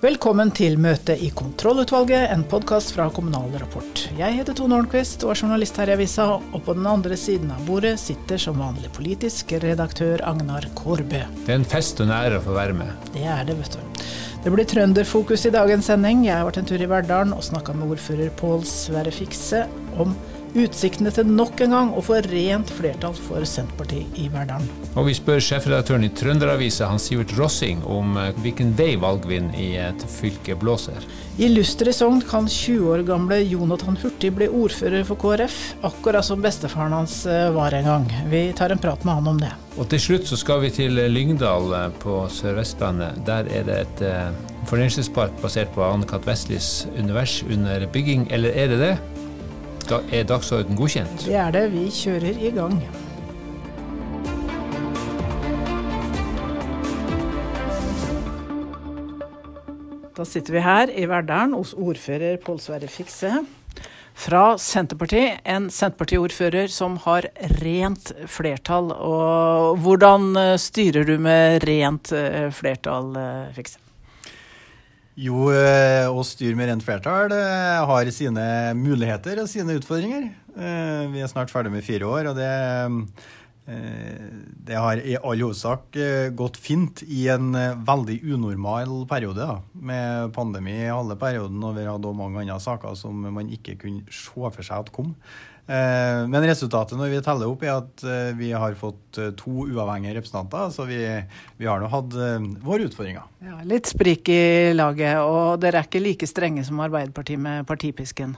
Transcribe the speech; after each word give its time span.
Velkommen 0.00 0.48
til 0.56 0.78
møte 0.80 1.12
i 1.12 1.26
kontrollutvalget, 1.36 2.30
en 2.32 2.40
podkast 2.48 2.94
fra 2.94 3.10
Kommunal 3.12 3.50
Rapport. 3.60 4.06
Jeg 4.16 4.32
heter 4.32 4.56
Tone 4.56 4.78
Ornquist 4.78 5.26
og 5.26 5.34
er 5.34 5.42
journalist 5.42 5.76
her 5.76 5.92
i 5.92 5.92
avisa, 5.92 6.24
og 6.40 6.62
på 6.64 6.72
den 6.78 6.88
andre 6.88 7.18
siden 7.20 7.50
av 7.52 7.66
bordet 7.68 7.98
sitter 8.00 8.40
som 8.40 8.62
vanlig 8.64 8.88
politisk 8.96 9.52
redaktør 9.60 10.24
Agnar 10.24 10.64
Kårbø. 10.78 11.20
Det 11.44 11.52
er 11.52 11.58
en 11.58 11.68
fest 11.68 12.00
og 12.00 12.08
en 12.08 12.14
ære 12.16 12.40
å 12.40 12.46
få 12.46 12.56
være 12.56 12.78
med. 12.80 13.10
Det 13.12 13.26
er 13.28 13.44
det, 13.44 13.58
vet 13.60 13.76
du. 13.76 14.06
Det 14.40 14.54
blir 14.54 14.70
trønderfokus 14.72 15.44
i 15.44 15.52
dagens 15.52 15.92
sending. 15.92 16.24
Jeg 16.30 16.38
har 16.38 16.48
vært 16.48 16.62
en 16.62 16.72
tur 16.72 16.80
i 16.80 16.88
Verdalen 16.88 17.36
og 17.36 17.44
snakka 17.44 17.76
med 17.76 17.92
ordfører 17.92 18.32
Pål 18.40 18.64
Sverre 18.72 19.12
Fikse 19.12 19.66
om 20.00 20.16
utsiktene 20.58 21.12
til 21.14 21.28
nok 21.28 21.60
en 21.64 21.74
gang 21.74 21.90
å 21.94 22.02
få 22.04 22.18
rent 22.26 22.70
flertall 22.74 23.14
for 23.28 23.44
Senterpartiet 23.46 24.18
i 24.18 24.28
Verdalen. 24.32 24.68
Og 24.98 25.06
vi 25.06 25.14
spør 25.14 25.42
sjefredaktøren 25.44 26.06
i 26.06 26.10
Trønderavisa, 26.16 26.88
Hans 26.90 27.06
Sivert 27.08 27.34
Rossing, 27.38 27.82
om 27.86 28.16
eh, 28.18 28.32
hvilken 28.42 28.72
vei 28.78 28.94
valgvind 29.00 29.54
i 29.58 29.72
et 29.80 30.04
fylke 30.10 30.56
blåser. 30.58 31.06
I 31.40 31.48
Luster 31.52 31.88
i 31.88 31.94
Sogn 31.96 32.20
kan 32.26 32.48
20 32.50 32.90
år 32.90 33.04
gamle 33.08 33.38
Jonathan 33.44 33.98
Hurtig 34.02 34.32
bli 34.36 34.50
ordfører 34.50 35.06
for 35.08 35.20
KrF, 35.20 35.58
akkurat 35.86 36.26
som 36.26 36.42
bestefaren 36.44 36.96
hans 36.98 37.22
eh, 37.30 37.48
var 37.54 37.76
en 37.76 37.90
gang. 37.92 38.08
Vi 38.32 38.44
tar 38.58 38.74
en 38.74 38.82
prat 38.82 39.06
med 39.06 39.20
han 39.20 39.32
om 39.34 39.40
det. 39.40 39.52
Og 39.78 39.86
til 39.92 40.02
slutt 40.02 40.26
så 40.28 40.36
skal 40.40 40.64
vi 40.64 40.72
til 40.74 40.98
Lyngdal 41.14 41.72
eh, 41.78 41.88
på 42.02 42.24
Sør-Vestlandet. 42.40 43.22
Der 43.28 43.46
er 43.54 43.68
det 43.70 43.80
et 43.86 44.04
fornøyelsespark 44.68 45.38
basert 45.42 45.70
på 45.74 45.86
Anne-Kat. 45.86 46.26
Vestlis 46.26 46.86
univers 46.98 47.40
under 47.46 47.86
bygging, 47.94 48.26
eller 48.30 48.52
er 48.54 48.74
det 48.74 48.82
det? 48.82 48.92
Da 49.88 50.00
er 50.12 50.26
dagsorden 50.28 50.76
godkjent? 50.78 51.24
Det 51.26 51.38
er 51.38 51.54
det. 51.54 51.64
Vi 51.72 51.86
kjører 51.94 52.36
i 52.36 52.50
gang. 52.54 52.76
Da 60.20 60.26
sitter 60.28 60.52
vi 60.52 60.60
her 60.60 60.90
i 60.92 61.06
Verdalen 61.08 61.56
hos 61.56 61.72
ordfører 61.72 62.36
Pål 62.44 62.60
Sverre 62.60 62.90
Fikse 62.92 63.30
fra 64.20 64.42
Senterpartiet. 64.60 65.40
En 65.48 65.70
Senterparti-ordfører 65.72 66.68
som 66.68 66.98
har 67.06 67.30
rent 67.62 68.12
flertall. 68.28 68.92
Og 68.92 69.80
hvordan 69.80 70.34
styrer 70.60 71.08
du 71.08 71.16
med 71.16 71.64
rent 71.64 72.12
eh, 72.12 72.50
flertall, 72.52 73.14
eh, 73.16 73.54
Fikse? 73.56 73.80
Jo, 75.20 75.50
eh, 75.52 76.06
å 76.08 76.22
styre 76.24 76.56
med 76.56 76.70
rent 76.70 76.84
flertall 76.84 77.34
har 77.90 78.08
sine 78.14 78.44
muligheter 78.78 79.42
og 79.42 79.50
sine 79.52 79.74
utfordringer. 79.76 80.30
Eh, 80.56 81.02
vi 81.12 81.20
er 81.20 81.28
snart 81.28 81.52
ferdig 81.52 81.72
med 81.74 81.84
fire 81.84 82.08
år, 82.08 82.30
og 82.30 82.38
det, 82.38 82.48
eh, 82.48 82.88
det 83.70 84.78
har 84.78 84.98
i 84.98 85.16
all 85.16 85.42
hovedsak 85.44 85.96
gått 86.36 86.56
fint 86.60 87.02
i 87.06 87.26
en 87.32 87.52
veldig 87.86 88.16
unormal 88.34 89.04
periode. 89.10 89.46
Da, 89.46 89.60
med 89.74 90.32
pandemi 90.34 90.74
i 90.84 90.90
alle 90.92 91.16
perioden, 91.20 91.62
og 91.64 91.76
vi 91.78 91.86
hadde 91.86 92.14
mange 92.18 92.42
andre 92.42 92.58
saker 92.62 92.98
som 92.98 93.28
man 93.30 93.52
ikke 93.52 93.78
kunne 93.80 94.06
se 94.10 94.34
for 94.34 94.66
seg 94.66 94.84
at 94.84 94.92
kom. 94.94 95.14
Eh, 95.70 96.20
men 96.26 96.42
resultatet 96.48 96.98
når 96.98 97.12
vi 97.12 97.20
teller 97.22 97.50
opp, 97.50 97.62
er 97.62 97.76
at 97.76 98.02
eh, 98.02 98.32
vi 98.34 98.50
har 98.50 98.74
fått 98.78 99.20
eh, 99.22 99.30
to 99.38 99.68
uavhengige 99.68 100.16
representanter. 100.16 100.72
Så 100.74 100.86
vi, 100.88 100.98
vi 101.60 101.68
har 101.68 101.82
nå 101.82 101.90
hatt 101.92 102.16
våre 102.64 102.88
utfordringer. 102.88 103.28
Ja, 103.44 103.60
litt 103.68 103.90
sprik 103.90 104.32
i 104.32 104.72
laget, 104.74 105.20
og 105.22 105.60
dere 105.62 105.82
er 105.82 105.86
ikke 105.86 106.02
like 106.02 106.28
strenge 106.28 106.66
som 106.66 106.82
Arbeiderpartiet 106.82 107.42
med 107.42 107.68
partipisken? 107.70 108.34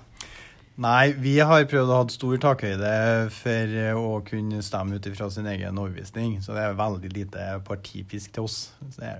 Nei, 0.80 1.12
vi 1.20 1.34
har 1.44 1.66
prøvd 1.68 1.90
å 1.92 1.98
ha 2.00 2.06
stor 2.08 2.38
takhøyde 2.40 2.94
for 3.36 3.76
å 4.00 4.14
kunne 4.24 4.62
stemme 4.64 4.96
ut 4.96 5.10
ifra 5.10 5.28
sin 5.30 5.50
egen 5.50 5.76
overbevisning. 5.76 6.38
Så 6.40 6.56
det 6.56 6.64
er 6.64 6.78
veldig 6.78 7.12
lite 7.12 7.50
partipisk 7.66 8.32
til 8.32 8.48
oss. 8.48 8.58
Det 8.96 9.12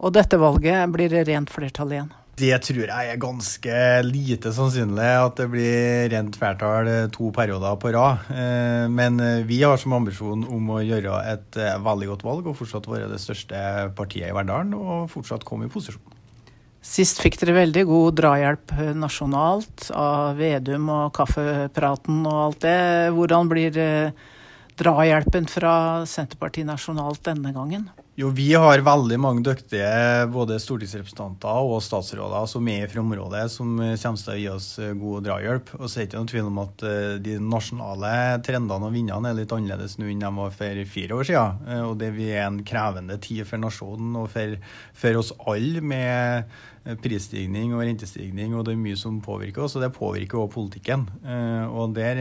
og 0.00 0.14
dette 0.16 0.38
valget 0.40 0.88
blir 0.94 1.12
det 1.12 1.26
rent 1.28 1.50
flertall 1.52 1.92
igjen? 1.92 2.12
Det 2.40 2.54
tror 2.64 2.86
jeg 2.86 3.08
er 3.12 3.18
ganske 3.20 3.80
lite 4.06 4.52
sannsynlig 4.56 5.08
at 5.26 5.34
det 5.36 5.46
blir 5.52 6.06
rent 6.08 6.38
flertall 6.40 6.88
to 7.12 7.28
perioder 7.36 7.76
på 7.82 7.92
rad. 7.92 8.30
Eh, 8.32 8.86
men 8.88 9.20
vi 9.44 9.58
har 9.60 9.76
som 9.80 9.92
ambisjon 9.98 10.46
om 10.48 10.72
å 10.72 10.78
gjøre 10.80 11.18
et 11.34 11.60
eh, 11.60 11.76
veldig 11.84 12.08
godt 12.14 12.24
valg 12.24 12.48
og 12.48 12.56
fortsatt 12.56 12.88
være 12.88 13.10
det 13.12 13.20
største 13.20 13.60
partiet 13.98 14.30
i 14.30 14.36
Verdalen 14.36 14.72
og 14.78 15.10
fortsatt 15.12 15.44
komme 15.44 15.68
i 15.68 15.74
posisjon. 15.74 16.16
Sist 16.80 17.20
fikk 17.20 17.36
dere 17.42 17.58
veldig 17.58 17.82
god 17.90 18.14
drahjelp 18.16 18.72
nasjonalt 18.96 19.90
av 19.92 20.38
Vedum 20.40 20.88
og 20.88 21.10
kaffepraten 21.16 22.22
og 22.24 22.38
alt 22.46 22.62
det. 22.64 22.78
Hvordan 23.12 23.50
blir 23.52 23.76
eh, 23.76 24.14
drahjelpen 24.80 25.48
fra 25.50 25.74
Senterpartiet 26.08 26.68
nasjonalt 26.70 27.20
denne 27.28 27.52
gangen? 27.52 27.90
Jo, 28.20 28.28
vi 28.36 28.50
har 28.52 28.82
veldig 28.84 29.16
mange 29.16 29.40
dyktige 29.46 30.26
både 30.28 30.58
stortingsrepresentanter 30.60 31.68
og 31.70 31.78
statsråder 31.80 32.48
som 32.50 32.66
er 32.68 32.90
fra 32.90 33.00
området, 33.00 33.44
som 33.48 33.78
kommer 33.78 34.20
til 34.20 34.32
å 34.32 34.34
gi 34.36 34.48
oss 34.52 34.66
eh, 34.82 34.90
god 34.98 35.24
drahjelp. 35.24 35.70
Og 35.78 35.86
så 35.86 35.94
er 35.94 36.02
det 36.02 36.08
ikke 36.10 36.18
noen 36.18 36.28
tvil 36.28 36.48
om 36.50 36.58
at 36.60 36.82
eh, 36.84 37.14
de 37.24 37.38
nasjonale 37.40 38.10
trendene 38.44 38.90
og 38.90 38.92
vindene 38.92 39.30
er 39.30 39.38
litt 39.38 39.54
annerledes 39.56 39.96
nå 39.96 40.10
enn 40.10 40.20
de 40.20 40.30
var 40.36 40.52
for 40.58 40.82
fire 40.92 41.16
år 41.16 41.28
siden. 41.30 41.62
Eh, 41.64 41.80
og 41.86 41.94
det 42.02 42.10
er 42.26 42.42
en 42.42 42.58
krevende 42.68 43.16
tid 43.24 43.48
for 43.48 43.62
nasjonen 43.62 44.18
og 44.20 44.26
for, 44.34 44.52
for 45.04 45.20
oss 45.22 45.30
alle 45.48 45.80
med 45.80 46.58
prisstigning 47.00 47.72
og 47.72 47.86
rentestigning, 47.86 48.52
og 48.52 48.66
det 48.66 48.74
er 48.74 48.82
mye 48.82 48.98
som 49.00 49.16
påvirker 49.24 49.64
oss, 49.64 49.78
og 49.78 49.86
det 49.86 49.94
påvirker 49.96 50.42
også 50.42 50.54
politikken. 50.58 51.06
Og 51.76 51.92
der 51.96 52.20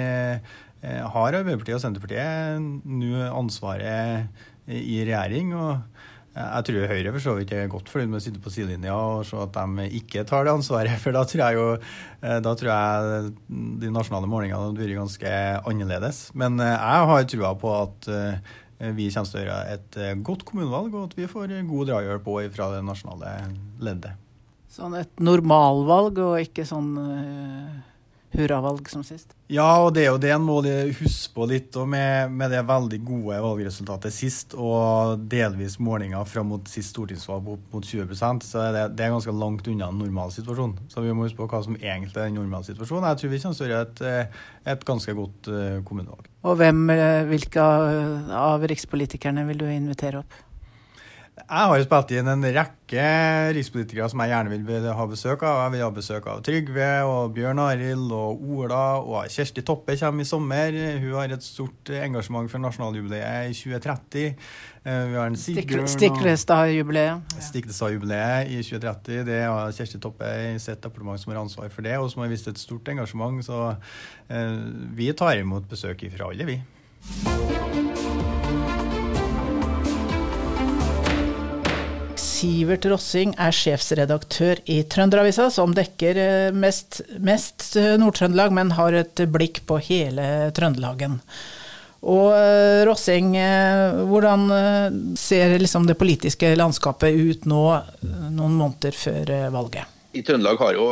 har 0.84 1.38
Arbeiderpartiet 1.40 1.78
og 1.78 1.84
Senterpartiet 1.84 2.60
nå 2.88 3.24
ansvaret 3.32 4.28
i 4.70 5.02
regjering. 5.04 5.56
og 5.58 6.00
jeg 6.40 6.66
tror 6.68 6.92
Høyre 6.92 7.12
for 7.12 7.24
så 7.24 7.34
vidt 7.40 7.52
er 7.58 7.72
godt 7.72 7.90
fornøyd 7.90 8.12
med 8.12 8.20
å 8.20 8.24
sitte 8.24 8.42
på 8.44 8.52
sidelinja 8.54 8.94
og 8.96 9.26
se 9.28 9.40
at 9.42 9.56
de 9.56 9.88
ikke 9.98 10.24
tar 10.30 10.46
det 10.46 10.54
ansvaret. 10.54 10.96
For 11.04 11.16
da 11.16 11.26
tror 11.28 11.42
jeg 11.42 11.58
jo 11.58 11.66
eh, 11.74 12.38
da 12.46 12.54
tror 12.60 12.70
jeg 12.70 13.60
de 13.82 13.92
nasjonale 13.92 14.30
målingene 14.30 14.78
vært 14.78 14.96
ganske 15.02 15.34
annerledes. 15.68 16.22
Men 16.38 16.62
eh, 16.64 16.76
jeg 16.76 17.10
har 17.12 17.28
trua 17.34 17.54
på 17.60 17.74
at 17.76 18.10
eh, 18.14 18.56
vi 18.96 19.10
kommer 19.12 19.34
til 19.34 19.42
å 19.42 19.44
gjøre 19.44 19.76
et 19.76 20.00
godt 20.24 20.46
kommunevalg, 20.48 20.94
og 20.96 21.10
at 21.10 21.18
vi 21.18 21.28
får 21.28 21.52
god 21.68 21.90
drahjelp 21.90 22.30
òg 22.32 22.54
fra 22.54 22.70
det 22.72 22.86
nasjonale 22.88 23.34
leddet. 23.84 24.22
Sånn 24.72 24.96
et 24.96 25.20
normalvalg 25.20 26.22
og 26.24 26.38
ikke 26.46 26.64
sånn 26.70 26.94
hurravalg 28.36 28.90
som 28.90 29.04
sist. 29.04 29.34
Ja, 29.50 29.68
og 29.82 29.96
det 29.96 30.04
er 30.04 30.12
jo 30.12 30.20
det 30.22 30.30
en 30.36 30.46
må 30.46 30.60
huske 30.62 31.34
på 31.34 31.48
litt 31.50 31.74
med, 31.90 32.30
med, 32.32 32.52
det 32.54 32.62
veldig 32.68 33.00
gode 33.06 33.40
valgresultatet 33.42 34.14
sist, 34.14 34.54
og 34.54 35.24
delvis 35.32 35.80
målinger 35.82 36.28
fram 36.30 36.52
mot 36.54 36.70
sist 36.70 36.94
stortingsvalg 36.94 37.48
mot 37.74 37.86
20% 37.86 38.46
så 38.46 38.68
det, 38.76 38.86
det 38.98 39.06
er 39.06 39.16
ganske 39.16 39.34
langt 39.34 39.68
unna 39.72 39.90
en 39.90 40.02
normal 40.02 40.34
situasjon. 40.36 40.78
Så 40.92 41.02
vi 41.06 41.14
må 41.14 41.26
huske 41.26 41.40
på 41.40 41.50
hva 41.50 41.64
som 41.66 41.78
egentlig 41.80 42.22
er 42.22 42.30
en 42.30 42.38
normal 42.42 42.68
situasjon. 42.68 43.08
Jeg 43.10 43.22
tror 43.22 43.34
vi 43.34 43.42
kommer 43.44 43.60
til 43.60 43.66
å 43.66 43.72
gjøre 43.72 43.88
et, 43.88 44.04
eh, 44.10 44.44
et 44.74 44.86
ganske 44.86 45.16
godt 45.18 45.50
uh, 45.50 45.80
kommunevalg. 45.88 46.30
Og 46.46 46.60
hvem, 46.60 46.86
eh, 46.94 47.24
hvilke 47.28 47.64
av 48.40 48.64
rikspolitikerne 48.70 49.44
vil 49.50 49.60
du 49.60 49.66
invitere 49.72 50.22
opp? 50.22 50.38
Jeg 51.40 51.70
har 51.70 51.78
jo 51.80 51.86
spilt 51.86 52.12
inn 52.14 52.30
en 52.30 52.46
rekke 52.56 53.04
rikspolitikere 53.56 54.08
som 54.12 54.22
jeg 54.24 54.32
gjerne 54.34 54.58
vil 54.68 54.88
ha 54.96 55.06
besøk 55.10 55.44
av. 55.48 55.62
Jeg 55.64 55.74
vil 55.74 55.84
ha 55.86 55.90
besøk 55.94 56.28
av 56.30 56.42
Trygve 56.46 56.90
og 57.08 57.32
Bjørn 57.36 57.62
Arild 57.64 58.12
og 58.16 58.42
Ola. 58.44 58.82
Og 59.00 59.30
Kjersti 59.32 59.64
Toppe 59.66 59.96
kommer 60.00 60.26
i 60.26 60.30
sommer. 60.30 60.80
Hun 61.02 61.16
har 61.18 61.36
et 61.36 61.46
stort 61.46 61.94
engasjement 62.00 62.50
for 62.52 62.62
nasjonaljubileet 62.64 63.54
i 63.54 63.56
2030. 63.58 64.34
Eh, 64.84 65.04
vi 65.12 65.20
har 65.20 65.30
en 65.30 65.40
Sigbjørn 65.40 65.90
Stiklestad-jubileet. 65.92 67.38
Stiklestad-jubileet 67.50 68.52
i 68.54 68.60
2030. 68.64 69.24
Det 69.30 69.40
har 69.46 69.74
Kjersti 69.76 70.02
Toppe 70.04 70.34
i 70.50 70.58
sitt 70.62 70.84
departement 70.84 71.22
som 71.22 71.34
har 71.34 71.42
ansvar 71.44 71.72
for 71.74 71.88
det, 71.88 71.98
og 72.00 72.12
som 72.14 72.26
har 72.26 72.34
vist 72.34 72.52
et 72.52 72.62
stort 72.62 72.90
engasjement. 72.94 73.42
Så 73.46 73.64
eh, 74.30 74.60
vi 74.98 75.12
tar 75.14 75.40
imot 75.42 75.70
besøk 75.72 76.06
fra 76.16 76.34
alle, 76.34 76.50
vi. 76.54 76.62
Sivert 82.40 82.86
Rossing 82.88 83.34
er 83.42 83.52
sjefsredaktør 83.52 84.62
i 84.72 84.78
Trønderavisa, 84.88 85.50
som 85.52 85.74
dekker 85.76 86.20
eh, 86.22 86.52
mest, 86.56 87.02
mest 87.20 87.74
eh, 87.76 87.98
Nord-Trøndelag, 88.00 88.54
men 88.56 88.72
har 88.78 88.96
et 88.96 89.24
blikk 89.28 89.66
på 89.68 89.80
hele 89.90 90.48
Trøndelagen. 90.56 91.18
Og 92.00 92.32
eh, 92.38 92.86
Rossing, 92.88 93.34
hvordan 94.08 94.48
ser 95.20 95.58
liksom 95.60 95.90
det 95.90 95.98
politiske 96.00 96.54
landskapet 96.56 97.12
ut 97.12 97.50
nå, 97.50 97.64
noen 98.08 98.56
måneder 98.56 98.96
før 98.96 99.36
valget? 99.52 99.98
I 100.16 100.24
Trøndelag 100.24 100.64
har 100.64 100.80
jo 100.80 100.88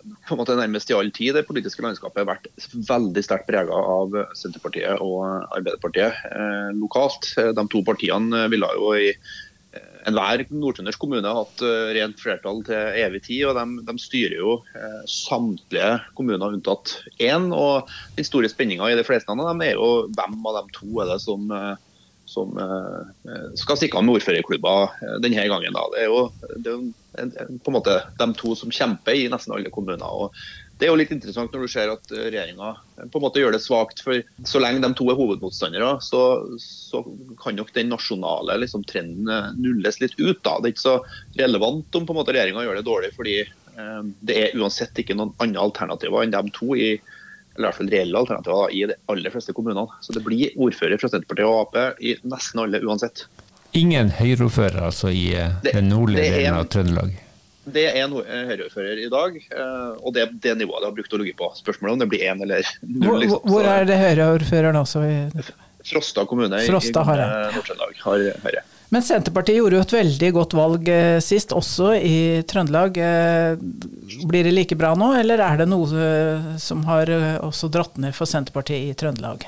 på 0.00 0.36
en 0.36 0.40
måte 0.40 0.54
nærmest 0.56 0.90
i 0.90 0.94
all 0.96 1.10
tid 1.12 1.34
det 1.36 1.46
politiske 1.48 1.82
landskapet 1.84 2.28
vært 2.28 2.46
veldig 2.86 3.22
sterkt 3.26 3.48
prega 3.50 3.74
av 3.74 4.14
Senterpartiet 4.38 5.02
og 5.02 5.24
Arbeiderpartiet 5.50 6.26
eh, 6.30 6.70
lokalt. 6.78 7.32
De 7.58 7.64
to 7.74 7.82
partiene 7.86 8.46
ville 8.52 8.70
jo 8.78 8.94
i 8.96 9.10
enhver 10.08 10.44
nordtrøndersk 10.52 11.00
kommune 11.02 11.26
har 11.26 11.42
hatt 11.42 11.62
uh, 11.64 11.90
rent 11.96 12.20
flertall 12.22 12.62
til 12.66 13.00
evig 13.02 13.22
tid. 13.26 13.44
og 13.50 13.58
De, 13.58 13.84
de 13.88 13.96
styrer 14.02 14.36
jo 14.38 14.56
uh, 14.62 15.02
samtlige 15.10 15.92
kommuner 16.18 16.56
unntatt 16.56 16.96
én. 17.20 17.50
og 17.54 17.90
Den 18.16 18.28
store 18.28 18.50
spenninga 18.52 18.90
i 18.90 18.98
de 18.98 19.06
fleste 19.06 19.32
av 19.32 19.42
dem 19.42 19.62
er 19.66 19.76
jo 19.76 20.08
hvem 20.16 20.40
av 20.50 20.60
de 20.60 20.76
to 20.78 21.02
er 21.02 21.12
det 21.12 21.20
som, 21.24 21.50
uh, 21.52 21.76
som 22.30 22.54
skal 23.58 23.78
stikke 23.78 23.98
av 23.98 24.06
med 24.06 24.20
ordførerklubber 24.20 25.20
denne 25.24 25.46
gangen. 25.50 25.74
Da. 25.74 25.86
Det 25.94 26.04
er 26.04 26.10
jo, 26.12 26.24
det 26.56 26.72
er 26.72 26.82
en, 27.24 27.32
en, 27.42 27.56
på 27.58 27.72
en 27.72 27.78
måte 27.80 27.96
de 28.20 28.28
to 28.38 28.54
som 28.58 28.70
kjemper 28.70 29.18
i 29.18 29.30
nesten 29.32 29.56
alle 29.56 29.72
kommuner. 29.74 30.06
og 30.06 30.36
det 30.80 30.86
er 30.86 30.94
jo 30.94 30.96
litt 30.96 31.12
interessant 31.12 31.52
når 31.52 31.66
du 31.66 31.70
ser 31.70 31.90
at 31.92 32.12
regjeringa 32.14 32.70
på 33.12 33.20
en 33.20 33.24
måte 33.24 33.42
gjør 33.42 33.52
det 33.52 33.60
svakt. 33.60 34.00
for 34.00 34.22
Så 34.48 34.62
lenge 34.62 34.80
de 34.80 34.88
to 34.96 35.10
er 35.12 35.18
hovedmotstandere, 35.18 35.90
så, 36.04 36.22
så 36.56 37.02
kan 37.42 37.58
nok 37.58 37.74
den 37.76 37.92
nasjonale 37.92 38.56
liksom, 38.62 38.86
trenden 38.88 39.60
nulles 39.60 40.00
litt 40.00 40.16
ut. 40.16 40.40
da. 40.40 40.56
Det 40.56 40.70
er 40.70 40.74
ikke 40.74 40.86
så 40.86 40.96
relevant 41.36 42.00
om 42.00 42.08
på 42.08 42.16
en 42.16 42.20
måte 42.22 42.32
regjeringa 42.32 42.64
gjør 42.64 42.80
det 42.80 42.86
dårlig, 42.88 43.12
fordi 43.18 43.36
eh, 43.44 44.02
det 44.24 44.40
er 44.40 44.56
uansett 44.56 45.04
ikke 45.04 45.18
noen 45.20 45.36
andre 45.44 45.68
alternativer 45.68 46.24
enn 46.24 46.34
de 46.34 46.56
to 46.56 46.72
i 46.72 46.94
eller 47.50 47.66
i 47.66 47.68
hvert 47.68 47.80
fall 47.80 47.88
reelle 47.92 48.20
alternativer 48.20 48.72
i 48.72 48.84
de 48.88 48.96
aller 49.12 49.32
fleste 49.34 49.52
kommunene. 49.52 50.00
Så 50.00 50.14
det 50.16 50.22
blir 50.24 50.54
ordfører 50.56 51.00
fra 51.02 51.10
Senterpartiet 51.10 51.48
og 51.50 51.66
Ap 51.66 52.00
i 52.00 52.14
nesten 52.24 52.62
alle 52.62 52.80
uansett. 52.86 53.26
Ingen 53.76 54.14
Høyre-ordfører 54.16 54.86
altså 54.88 55.10
i 55.12 55.26
det, 55.34 55.74
den 55.74 55.90
nordlige 55.92 56.30
delen 56.30 56.56
av 56.56 56.70
Trøndelag? 56.72 57.18
Det 57.74 57.84
er 57.90 57.98
en 58.02 58.16
eh, 58.20 58.44
Høyre-ordfører 58.50 59.00
i 59.02 59.08
dag, 59.12 59.36
eh, 59.36 59.90
og 60.00 60.14
det 60.16 60.24
er 60.24 60.32
det 60.46 60.56
nivået 60.60 60.82
de 60.82 60.90
har 60.90 60.96
brukt 60.96 61.14
å 61.16 61.20
ligge 61.20 61.36
på. 61.38 61.50
Spørsmålet 61.58 61.96
om 61.96 62.02
det 62.04 62.08
blir 62.12 62.24
én 62.30 62.42
eller 62.44 62.66
null. 62.82 63.20
Liksom. 63.24 63.44
Hvor, 63.46 63.68
er 63.68 63.88
det 63.88 64.00
Høyre-ordføreren 64.00 64.80
også? 64.80 65.04
Frosta 65.90 66.26
kommune 66.28 66.60
Frosta, 66.66 67.02
i 67.02 67.22
Nord-Trøndelag 67.56 68.02
har 68.04 68.26
Høyre. 68.44 68.66
Men 68.90 69.04
Senterpartiet 69.06 69.60
gjorde 69.60 69.78
jo 69.78 69.84
et 69.84 69.92
veldig 69.94 70.30
godt 70.34 70.54
valg 70.58 70.88
sist, 71.22 71.52
også 71.54 71.92
i 71.94 72.42
Trøndelag. 72.50 72.98
Blir 74.26 74.48
det 74.48 74.50
like 74.50 74.74
bra 74.74 74.90
nå, 74.98 75.12
eller 75.20 75.38
er 75.46 75.62
det 75.62 75.68
noe 75.70 76.02
som 76.58 76.82
har 76.88 77.14
også 77.38 77.70
dratt 77.70 78.02
ned 78.02 78.18
for 78.18 78.26
Senterpartiet 78.26 78.90
i 78.90 78.98
Trøndelag? 78.98 79.46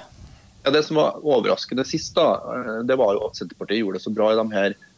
Ja, 0.62 0.70
Det 0.70 0.82
som 0.82 0.96
var 0.96 1.19
overraskende 1.22 1.84
sist, 1.84 2.14
da, 2.14 2.34
eh, 2.34 2.82
det 2.86 2.96
var 2.96 3.14
jo 3.14 3.26
at 3.26 3.36
Senterpartiet 3.36 3.82
gjorde 3.82 3.98
det 3.98 4.04
så 4.04 4.14
bra 4.14 4.32
i 4.32 4.38
de 4.38 4.46
her 4.52 4.70
eh, 4.70 4.92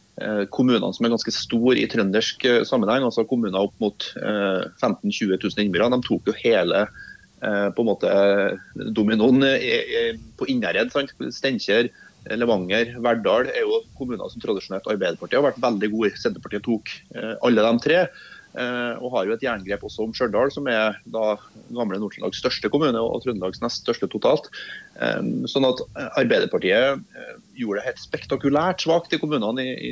kommunene 0.53 0.93
som 0.95 1.05
er 1.05 1.11
ganske 1.11 1.33
store 1.35 1.81
i 1.81 1.89
trøndersk 1.91 2.45
eh, 2.47 2.61
sammenheng. 2.67 3.03
altså 3.07 3.25
Kommuner 3.27 3.67
opp 3.67 3.75
mot 3.83 4.07
15 4.15 5.11
000-20 5.11 5.35
000 5.43 5.65
innbyggere. 5.65 5.91
De 5.91 6.07
tok 6.07 6.31
jo 6.31 6.39
hele 6.43 6.87
på 7.45 7.83
en 7.83 7.85
måte 7.85 8.11
dominoen 8.95 9.43
på 10.39 10.47
Innherred. 10.49 10.89
Steinkjer, 11.35 11.91
Levanger, 12.31 12.95
Verdal 13.03 13.51
er 13.51 13.67
jo 13.67 13.81
kommuner 13.99 14.31
som 14.31 14.41
tradisjonelt 14.41 14.87
Arbeiderpartiet 14.89 15.37
har 15.37 15.45
vært 15.51 15.59
veldig 15.61 15.89
gode. 15.93 16.13
Senterpartiet 16.17 16.65
tok 16.65 16.95
alle 17.45 17.67
de 17.67 17.83
tre. 17.83 17.99
Eh, 18.55 18.95
og 19.03 19.11
har 19.11 19.27
jo 19.27 19.35
et 19.35 19.43
jerngrep 19.43 19.83
også 19.83 20.05
om 20.05 20.13
Stjørdal, 20.15 20.51
som 20.53 20.67
er 20.71 20.95
da 21.11 21.35
gamle 21.75 21.99
Nord-Trøndelags 21.99 22.39
største 22.39 22.71
kommune 22.71 23.01
og 23.03 23.19
Trøndelags 23.25 23.59
nest 23.63 23.83
største 23.83 24.07
totalt. 24.11 24.47
Sånn 25.51 25.67
at 25.67 25.81
Arbeiderpartiet 26.21 26.95
eh, 26.95 27.33
gjorde 27.59 27.81
det 27.81 27.87
helt 27.89 28.03
spektakulært 28.03 28.85
svakt 28.85 29.15
i 29.15 29.19
kommunene 29.19 29.65
i 29.75 29.91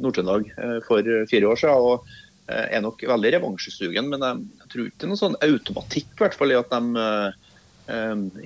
Nord-Trøndelag 0.00 0.50
eh, 0.50 0.78
for 0.88 1.12
fire 1.30 1.52
år 1.52 1.62
siden. 1.62 1.90
og 1.90 2.14
er 2.46 2.78
nok 2.78 3.00
veldig 3.02 3.30
revansjesugen, 3.34 4.06
men 4.06 4.22
jeg 4.22 4.68
tror 4.70 4.84
ikke 4.84 5.00
det 5.00 5.06
er 5.06 5.10
noen 5.10 5.18
sånn 5.18 5.40
automatikk 5.42 6.12
i 6.12 6.20
hvert 6.20 6.36
fall 6.38 6.52
i 6.54 6.54
at 6.54 6.70
de, 6.70 7.08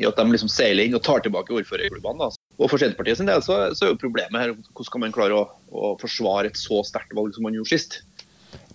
i 0.00 0.06
at 0.08 0.16
de 0.16 0.24
liksom 0.32 0.48
seiler 0.48 0.88
inn 0.88 0.96
og 0.96 1.02
tar 1.04 1.20
tilbake 1.20 1.52
ordførerklubbene. 1.52 2.30
Og 2.56 2.70
For 2.72 2.80
Senterpartiet 2.80 3.20
sin 3.20 3.28
del 3.28 3.44
så, 3.44 3.58
så, 3.76 3.84
er 3.84 3.92
jo 3.92 4.00
problemet 4.00 4.40
her 4.40 4.54
hvordan 4.54 4.88
skal 4.88 5.04
man 5.04 5.12
klare 5.12 5.36
å, 5.36 5.44
å 5.68 5.92
forsvare 6.00 6.48
et 6.48 6.56
så 6.56 6.80
sterkt 6.88 7.12
valg 7.16 7.36
som 7.36 7.44
man 7.44 7.58
gjorde 7.58 7.74
sist. 7.74 8.00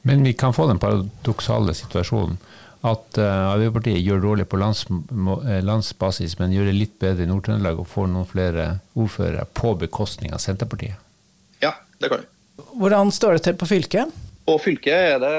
Men 0.08 0.24
vi 0.24 0.36
kan 0.38 0.54
få 0.54 0.68
den 0.70 0.78
paradoksale 0.78 1.74
situasjonen 1.74 2.38
at 2.86 3.18
uh, 3.18 3.54
Arbeiderpartiet 3.56 4.04
gjør 4.06 4.22
dårlig 4.22 4.46
på 4.52 4.60
lands, 4.62 4.84
eh, 4.86 5.62
landsbasis, 5.66 6.36
men 6.38 6.54
gjør 6.54 6.70
det 6.70 6.76
litt 6.76 7.00
bedre 7.02 7.26
i 7.26 7.30
Nord-Trøndelag 7.30 7.80
og 7.82 7.88
får 7.90 8.12
noen 8.12 8.28
flere 8.30 8.68
ordførere 8.94 9.48
på 9.58 9.74
bekostning 9.82 10.36
av 10.36 10.44
Senterpartiet? 10.44 11.00
Ja, 11.64 11.74
det 11.98 12.12
kan 12.12 12.22
vi. 12.22 12.30
Hvordan 12.78 13.10
står 13.16 13.40
det 13.40 13.48
til 13.48 13.58
på 13.58 13.70
fylket? 13.72 14.14
På 14.46 14.60
fylket 14.62 15.16
er 15.16 15.18
det 15.24 15.34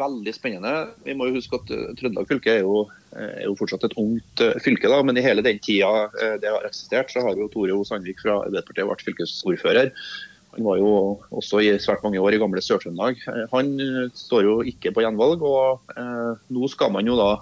veldig 0.00 0.34
spennende. 0.34 0.72
Vi 1.06 1.14
må 1.14 1.28
jo 1.28 1.36
huske 1.38 1.60
at 1.60 1.70
uh, 1.70 1.92
Trøndelag 2.00 2.26
fylke 2.32 2.56
er 2.56 2.64
jo, 2.64 2.82
er 3.14 3.44
jo, 3.46 3.54
fortsatt 3.60 3.86
et 3.86 3.94
ungt 4.02 4.42
fylke. 4.64 4.90
da, 4.90 4.98
Men 5.06 5.20
i 5.20 5.24
hele 5.28 5.46
den 5.46 5.62
tida 5.62 6.08
det 6.42 6.50
har 6.50 6.66
eksistert, 6.66 7.14
så 7.14 7.22
har 7.22 7.38
jo 7.38 7.46
Tore 7.52 7.78
O. 7.78 7.86
Sandvik 7.86 8.26
fra 8.26 8.40
Arbeiderpartiet 8.42 8.90
vært 8.90 9.06
fylkesordfører. 9.06 9.94
Han 10.54 10.66
var 10.66 10.78
jo 10.80 10.92
også 11.30 11.60
i 11.62 11.72
svært 11.82 12.02
mange 12.04 12.20
år 12.22 12.34
i 12.34 12.40
gamle 12.42 12.62
Sør-Trøndelag. 12.64 13.20
Eh, 13.30 13.44
han 13.52 13.74
eh, 13.82 14.06
står 14.18 14.46
jo 14.46 14.54
ikke 14.66 14.92
på 14.96 15.04
gjenvalg, 15.04 15.44
og 15.46 15.92
eh, 15.94 16.40
nå 16.50 16.70
skal 16.72 16.92
man 16.94 17.06
jo 17.06 17.18
da 17.18 17.34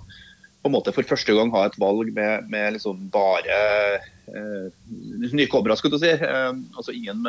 på 0.59 0.69
en 0.69 0.75
måte 0.75 0.93
for 0.93 1.07
første 1.07 1.33
gang 1.37 1.53
ha 1.55 1.65
et 1.69 1.79
valg 1.81 2.11
med, 2.17 2.49
med 2.53 2.75
liksom 2.75 3.07
bare 3.15 3.57
eh, 4.29 4.69
nykommere, 5.33 5.79
skulle 5.79 5.97
du 5.97 6.05
si. 6.05 6.13
Eh, 6.13 6.53
altså 6.77 6.93
ingen, 6.93 7.25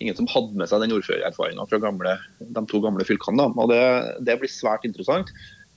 ingen, 0.00 0.18
som 0.18 0.28
hadde 0.32 0.58
med 0.58 0.70
seg 0.70 0.82
den 0.82 0.96
ordførererfaringa 0.96 1.68
fra 1.70 1.82
gamle, 1.82 2.16
de 2.40 2.66
to 2.72 2.82
gamle 2.82 3.06
fylkene. 3.06 3.44
Da. 3.44 3.50
Og 3.54 3.70
det, 3.70 3.82
det, 4.26 4.38
blir 4.40 4.50
svært 4.50 4.88
interessant. 4.88 5.30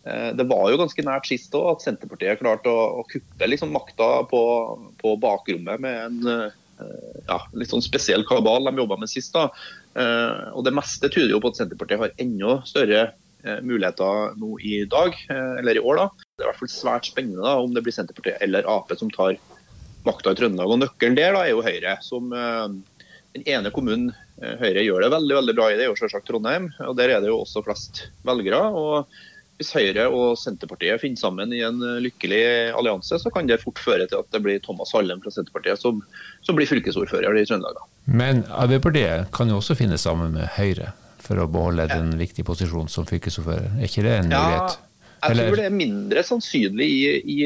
Eh, 0.07 0.31
det 0.33 0.47
var 0.49 0.65
jo 0.71 0.81
ganske 0.81 1.05
nært 1.05 1.29
sist 1.29 1.53
òg 1.59 1.75
at 1.75 1.85
Senterpartiet 1.85 2.41
klarte 2.41 2.73
å, 2.73 3.03
å 3.03 3.07
kuppe 3.11 3.51
liksom, 3.51 3.75
makta 3.75 4.09
på, 4.31 4.43
på 5.03 5.15
bakrommet 5.21 5.85
med 5.85 6.01
en 6.07 6.53
ja, 7.27 7.39
litt 7.57 7.71
sånn 7.71 7.83
spesiell 7.83 8.25
kabal 8.27 8.67
de 8.67 8.77
jobba 8.81 8.97
med 9.01 9.11
sist. 9.11 9.33
da. 9.35 9.49
Eh, 9.95 10.53
og 10.53 10.63
Det 10.65 10.73
meste 10.75 11.09
tyder 11.09 11.33
jo 11.35 11.41
på 11.43 11.53
at 11.53 11.59
Senterpartiet 11.59 12.01
har 12.01 12.15
enda 12.21 12.59
større 12.69 13.01
eh, 13.43 13.59
muligheter 13.65 14.37
nå 14.39 14.57
i 14.61 14.83
dag, 14.89 15.17
eller 15.29 15.79
i 15.79 15.83
år. 15.83 16.01
da. 16.01 16.07
Det 16.23 16.43
er 16.43 16.47
i 16.47 16.51
hvert 16.51 16.61
fall 16.61 16.73
svært 16.73 17.11
spennende 17.11 17.43
da, 17.45 17.57
om 17.59 17.73
det 17.75 17.83
blir 17.85 17.95
Senterpartiet 17.95 18.41
eller 18.45 18.67
Ap 18.69 18.91
som 18.99 19.11
tar 19.13 19.37
makta 20.07 20.33
i 20.33 20.39
Trøndelag. 20.39 20.71
Og 20.71 20.81
Nøkkelen 20.83 21.19
der 21.19 21.35
da 21.35 21.45
er 21.45 21.53
jo 21.53 21.65
Høyre. 21.65 21.97
som 22.03 22.29
Den 23.33 23.45
ene 23.49 23.71
kommunen 23.73 24.11
Høyre 24.37 24.83
gjør 24.83 25.05
det 25.05 25.13
veldig 25.13 25.35
veldig 25.37 25.53
bra 25.55 25.69
i, 25.71 25.77
det 25.77 25.85
er 25.85 25.91
jo 25.93 25.99
selvsagt 25.99 26.27
Trondheim. 26.27 26.71
og 26.83 26.97
Der 26.97 27.09
er 27.09 27.21
det 27.21 27.31
jo 27.31 27.39
også 27.41 27.63
flest 27.65 28.09
velgere. 28.27 28.59
og 28.69 29.07
hvis 29.61 29.73
Høyre 29.75 30.07
og 30.09 30.37
Senterpartiet 30.41 31.01
finner 31.01 31.19
sammen 31.21 31.53
i 31.53 31.61
en 31.65 31.81
eh, 31.85 31.99
lykkelig 32.07 32.41
allianse, 32.73 33.19
så 33.21 33.31
kan 33.33 33.47
det 33.49 33.61
fort 33.61 33.81
føre 33.81 34.07
til 34.09 34.23
at 34.23 34.29
det 34.33 34.41
blir 34.43 34.61
Thomas 34.63 34.93
Hallem 34.95 35.21
fra 35.23 35.33
Senterpartiet 35.33 35.81
som, 35.81 36.01
som 36.45 36.57
blir 36.57 36.69
fylkesordfører 36.69 37.37
i 37.37 37.45
Trøndelag. 37.49 37.83
Men 38.09 38.43
Arbeiderpartiet 38.49 39.29
kan 39.35 39.51
jo 39.51 39.61
også 39.61 39.77
finne 39.79 39.99
sammen 40.01 40.33
med 40.35 40.49
Høyre 40.57 40.91
for 41.23 41.39
å 41.39 41.47
beholde 41.47 41.87
ja. 41.87 41.99
den 41.99 42.17
viktige 42.19 42.47
posisjonen 42.47 42.91
som 42.91 43.07
fylkesordfører. 43.07 43.77
Er 43.77 43.87
ikke 43.87 44.05
det 44.05 44.17
en 44.17 44.31
mulighet? 44.33 44.75
Ja, 44.75 44.89
jeg 45.23 45.39
tror 45.39 45.59
det 45.61 45.67
er 45.69 45.75
mindre 45.75 46.23
sannsynlig 46.27 46.87
i, 46.89 47.03
i, 47.21 47.39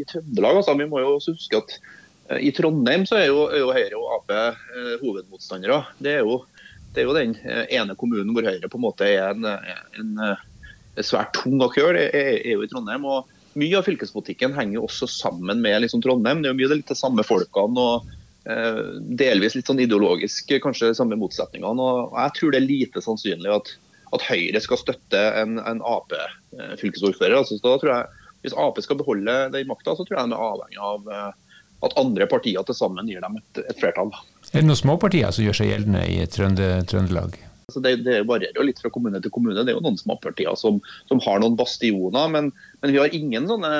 i 0.00 0.06
Trøndelag. 0.08 0.62
Altså, 0.62 0.74
vi 0.80 0.88
må 0.90 1.02
jo 1.04 1.18
huske 1.20 1.60
at 1.60 1.76
uh, 2.32 2.38
i 2.40 2.50
Trondheim 2.56 3.04
så 3.06 3.20
er 3.20 3.28
jo, 3.28 3.44
er 3.52 3.62
jo 3.62 3.74
Høyre 3.76 4.00
og 4.00 4.16
Ap 4.16 4.34
eh, 4.34 4.64
hovedmotstandere. 5.04 5.84
Det 6.02 6.16
er, 6.16 6.24
jo, 6.24 6.40
det 6.96 7.04
er 7.04 7.06
jo 7.06 7.18
den 7.20 7.36
uh, 7.44 7.66
ene 7.68 7.94
kommunen 8.00 8.32
hvor 8.34 8.48
Høyre 8.48 8.72
på 8.72 8.80
en 8.80 8.86
måte 8.88 9.06
er 9.06 9.30
en, 9.30 9.46
en 10.00 10.24
svært 10.98 11.34
tung 11.38 11.60
å 11.62 11.70
kjøre, 11.72 12.08
er 12.16 12.48
jo 12.52 12.64
i 12.64 12.70
Trondheim. 12.70 13.04
og 13.06 13.28
Mye 13.58 13.78
av 13.78 13.86
fylkespolitikken 13.86 14.54
henger 14.54 14.78
jo 14.78 14.86
også 14.86 15.08
sammen 15.10 15.62
med 15.62 15.82
liksom 15.82 16.02
Trondheim. 16.04 16.42
Det 16.42 16.50
er 16.50 16.54
jo 16.54 16.60
mye 16.60 16.70
av 16.70 16.82
de 16.90 16.98
samme 16.98 17.24
folkene 17.26 17.82
og 17.82 18.10
eh, 18.46 18.80
delvis 19.20 19.56
litt 19.58 19.70
sånn 19.70 19.82
ideologisk 19.82 20.52
kanskje 20.62 20.92
de 20.92 20.98
samme 20.98 21.18
motsetningene. 21.18 21.82
og 21.82 22.14
Jeg 22.14 22.36
tror 22.38 22.54
det 22.54 22.60
er 22.60 22.68
lite 22.68 23.04
sannsynlig 23.04 23.52
at, 23.56 23.74
at 24.14 24.26
Høyre 24.28 24.62
skal 24.62 24.82
støtte 24.82 25.22
en, 25.42 25.58
en 25.58 25.82
Ap-fylkesordfører. 25.82 27.40
altså, 27.42 27.58
da 27.64 27.76
tror 27.82 27.94
jeg 27.96 28.26
Hvis 28.40 28.56
Ap 28.56 28.78
skal 28.80 28.96
beholde 28.96 29.36
den 29.52 29.68
makta, 29.68 29.92
så 29.96 30.06
tror 30.06 30.16
jeg 30.16 30.30
de 30.30 30.38
er 30.38 30.46
avhengig 30.46 30.80
av 30.80 31.10
eh, 31.12 31.30
at 31.80 31.96
andre 32.00 32.26
partier 32.28 32.64
til 32.68 32.76
sammen 32.76 33.08
gir 33.08 33.22
dem 33.24 33.38
et, 33.40 33.62
et 33.66 33.78
flertall. 33.80 34.12
Er 34.52 34.60
det 34.60 34.68
noen 34.68 34.78
småpartier 34.78 35.32
som 35.32 35.44
gjør 35.44 35.58
seg 35.58 35.72
gjeldende 35.72 36.06
i 36.08 36.24
Trøndelag? 36.28 37.36
Altså 37.70 37.82
det, 37.84 37.94
det, 38.06 38.20
varierer 38.28 38.58
jo 38.58 38.66
litt 38.66 38.80
fra 38.82 38.92
kommune 38.92 39.22
til 39.22 39.32
kommune. 39.34 39.62
Det 39.62 39.72
er 39.72 39.78
jo 39.78 39.84
noen 39.84 39.98
småpartier 40.00 40.58
som, 40.58 40.80
som 41.08 41.22
har 41.24 41.40
noen 41.42 41.56
bastioner, 41.58 42.28
men, 42.32 42.50
men, 42.82 42.92
vi 42.92 43.00
har 43.00 43.16
ingen 43.16 43.48
sånne 43.50 43.72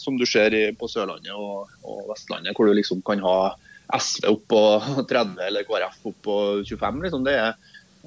som 0.00 0.18
du 0.18 0.26
ser 0.26 0.54
på 0.78 0.88
Sørlandet 0.90 1.34
og, 1.34 1.70
og 1.86 2.08
Vestlandet, 2.10 2.54
hvor 2.56 2.68
du 2.68 2.74
liksom 2.76 3.02
kan 3.06 3.22
ha 3.24 3.54
SV 3.94 4.30
opp 4.30 4.46
på 4.50 4.62
30 5.10 5.44
eller 5.48 5.66
KrF 5.68 6.00
opp 6.10 6.18
på 6.24 6.38
25. 6.66 7.02
Liksom. 7.06 7.26
Det 7.26 7.36
er, 7.38 7.54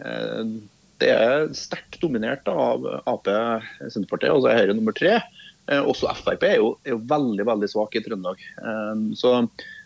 eh, 0.04 0.42
det 1.02 1.12
er 1.14 1.50
sterkt 1.58 2.00
dominert 2.02 2.48
av 2.52 2.86
Ap, 3.06 3.30
Senterpartiet, 3.88 4.34
og 4.34 4.44
så 4.44 4.52
er 4.52 4.64
Høyre 4.64 4.78
nummer 4.78 4.96
tre. 4.98 5.20
Eh, 5.68 5.84
også 5.84 6.12
Frp 6.16 6.46
er 6.48 6.60
jo, 6.62 6.76
er 6.86 6.96
jo, 6.96 7.02
veldig 7.10 7.48
veldig 7.48 7.70
svak 7.72 7.98
i 8.00 8.04
Trøndelag. 8.04 8.44
Eh, 8.62 8.94
så, 9.20 9.34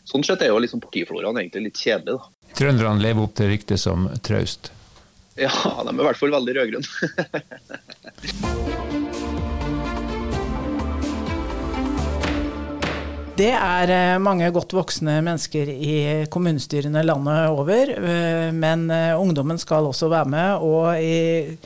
sånn 0.07 0.25
sett 0.25 0.43
er 0.45 0.53
jo 0.53 0.61
liksom 0.61 0.83
partifloraen 0.83 1.41
egentlig 1.41 1.69
litt 1.69 1.81
kjedelig. 1.81 2.19
da. 2.19 2.53
Trønderne 2.57 3.01
lever 3.01 3.25
opp 3.25 3.35
til 3.37 3.51
ryktet 3.53 3.81
som 3.81 4.09
traust? 4.25 4.71
Ja, 5.39 5.51
de 5.83 5.87
er 5.87 6.01
i 6.01 6.07
hvert 6.09 6.19
fall 6.19 6.35
veldig 6.35 6.53
rød-grønne. 6.59 6.89
Det 13.41 13.53
er 13.55 13.89
eh, 13.89 14.19
mange 14.21 14.51
godt 14.53 14.73
voksne 14.75 15.15
mennesker 15.25 15.69
i 15.71 16.25
kommunestyrene 16.29 17.01
landet 17.07 17.47
over, 17.49 17.89
eh, 17.95 18.51
men 18.53 18.91
eh, 18.91 19.17
ungdommen 19.17 19.57
skal 19.57 19.85
også 19.87 20.09
være 20.11 20.29
med. 20.29 20.57
Og 20.61 21.01
i 21.01 21.57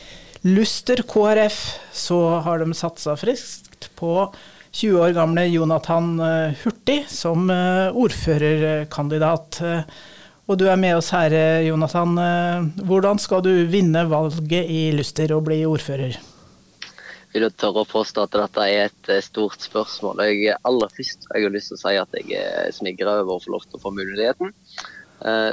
Luster 0.45 1.01
KrF 1.09 1.57
så 1.91 2.39
har 2.45 2.59
de 2.61 2.73
satsa 2.77 3.15
friskt 3.19 3.89
på 3.99 4.31
20 4.75 4.99
år 5.03 5.11
gamle 5.17 5.45
Jonathan 5.49 6.19
Hurtig 6.61 7.05
som 7.11 7.49
ordførerkandidat. 7.49 9.61
Og 10.45 10.59
du 10.61 10.67
er 10.69 10.77
med 10.77 10.93
oss 10.99 11.09
her, 11.09 11.33
Jonathan. 11.65 12.19
Hvordan 12.85 13.17
skal 13.17 13.41
du 13.41 13.51
vinne 13.65 14.05
valget 14.09 14.69
i 14.69 14.91
Luster 14.93 15.33
og 15.33 15.47
bli 15.47 15.63
ordfører? 15.65 16.19
vil 17.35 17.43
jeg 17.43 17.57
tørre 17.59 17.81
å 17.83 17.89
påstå 17.89 18.23
at 18.23 18.35
dette 18.37 18.65
er 18.71 18.85
et 18.87 19.09
stort 19.25 19.59
spørsmål. 19.59 20.21
Jeg, 20.23 20.53
aller 20.63 20.91
først 20.95 21.25
jeg 21.27 21.43
har 21.43 21.51
lyst 21.51 21.73
til 21.73 21.75
å 21.75 21.81
si 21.81 21.95
at 21.99 22.13
jeg 22.21 22.75
smigrer 22.77 23.25
over 23.25 23.35
å 23.35 23.41
få 23.43 23.51
lov 23.51 23.65
til 23.65 23.75
å 23.75 23.81
få 23.83 23.91
muligheten. 23.91 24.53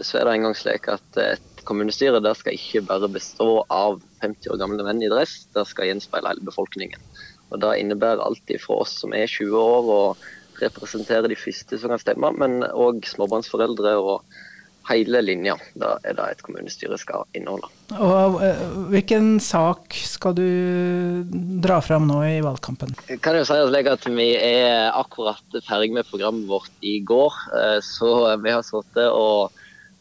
Så 0.07 0.21
er 0.21 0.29
det 0.29 0.37
en 0.37 0.47
gang 0.47 0.55
slik 0.59 0.87
at 0.93 1.19
et 1.19 1.65
kommunestyre 1.67 2.21
der 2.23 2.39
skal 2.39 2.55
ikke 2.55 2.85
bare 2.87 3.11
bestå 3.11 3.65
av 3.67 3.99
50 4.23 4.55
år 4.55 4.61
gamle 4.63 4.87
menn 4.87 5.03
i 5.03 5.11
dress, 5.11 5.49
det 5.55 5.67
skal 5.71 5.91
gjenspeile 5.91 6.31
hele 6.31 6.47
befolkningen. 6.47 7.03
Og 7.51 7.61
Det 7.63 7.75
innebærer 7.81 8.23
alltid 8.23 8.63
for 8.63 8.85
oss 8.87 8.95
som 9.03 9.15
er 9.15 9.27
20 9.27 9.59
år 9.59 9.91
og 9.97 10.63
representerer 10.63 11.27
de 11.27 11.39
første 11.39 11.79
som 11.83 11.91
kan 11.91 12.03
stemme, 12.03 12.31
men 12.39 12.63
òg 12.71 13.03
småbarnsforeldre 13.11 13.97
og 13.99 14.23
hele 14.89 15.23
linja. 15.25 15.57
Da 15.79 15.95
er 16.07 16.17
det 16.19 16.29
et 16.33 16.43
kommunestyre 16.45 16.99
skal 17.01 17.27
inneholde. 17.37 17.71
Og 17.99 18.39
eh, 18.45 18.63
Hvilken 18.93 19.37
sak 19.43 19.97
skal 19.97 20.37
du 20.39 20.47
dra 21.63 21.81
fram 21.85 22.09
nå 22.11 22.21
i 22.27 22.43
valgkampen? 22.45 22.95
Jeg 23.11 23.23
kan 23.25 23.39
jo 23.39 23.47
si 23.49 23.59
at 23.59 24.07
Vi 24.09 24.29
er 24.37 24.91
akkurat 24.91 25.59
ferdig 25.67 25.93
med 25.95 26.09
programmet 26.11 26.49
vårt 26.51 26.73
i 26.83 27.01
går. 27.01 27.41
Eh, 27.59 27.79
så 27.85 28.37
vi 28.43 28.55
har 28.55 28.65
sittet 28.67 29.09
og, 29.09 29.53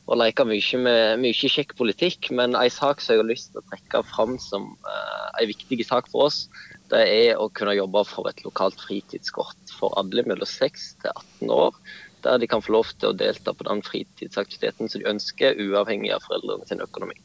og 0.08 0.20
leka 0.20 0.46
mye 0.48 0.82
med 0.82 1.22
mye 1.22 1.54
kjekk 1.56 1.78
politikk. 1.78 2.32
Men 2.32 2.58
en 2.58 2.74
sak 2.74 3.02
som 3.02 3.16
jeg 3.16 3.24
har 3.24 3.32
lyst 3.32 3.52
til 3.54 3.62
å 3.62 3.70
trekke 3.72 4.06
fram 4.12 4.38
som 4.42 4.74
uh, 4.88 5.28
en 5.40 5.50
viktig 5.50 5.86
sak 5.88 6.10
for 6.12 6.30
oss, 6.30 6.46
det 6.92 7.06
er 7.08 7.40
å 7.40 7.48
kunne 7.56 7.78
jobbe 7.78 8.04
for 8.10 8.28
et 8.28 8.42
lokalt 8.44 8.80
fritidskort 8.82 9.76
for 9.80 9.94
alle 10.00 10.26
mellom 10.28 10.48
6 10.48 10.88
til 11.04 11.14
18 11.40 11.54
år 11.56 11.78
der 12.26 12.40
de 12.42 12.50
kan 12.50 12.64
få 12.64 12.78
lov 12.78 12.94
til 12.98 13.12
å 13.12 13.18
delta 13.18 13.54
på 13.54 13.68
den 13.68 13.84
fritidsaktiviteten 13.86 14.90
som 14.90 15.02
de 15.02 15.12
ønsker, 15.12 15.60
uavhengig 15.60 16.14
av 16.16 16.26
foreldrene 16.28 16.68
sin 16.70 16.84
økonomi. 16.84 17.18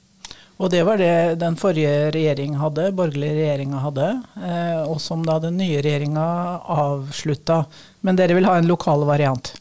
Og 0.57 0.71
det 0.73 0.83
var 0.89 0.97
det 0.97 1.37
den 1.43 1.57
forrige 1.61 2.09
regjeringen 2.15 2.57
hadde, 2.63 2.89
borgerlige 2.97 3.37
regjeringa 3.37 3.83
hadde, 3.83 4.09
eh, 4.41 4.83
og 4.89 4.97
som 5.05 5.25
da 5.27 5.37
den 5.43 5.59
nye 5.61 5.83
regjeringa 5.85 6.27
avslutta. 6.73 7.67
Men 8.01 8.17
dere 8.17 8.39
vil 8.39 8.49
ha 8.49 8.57
en 8.57 8.71
lokal 8.71 9.05
variant? 9.09 9.53